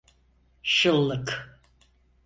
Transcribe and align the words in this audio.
Şıllık! 0.63 1.53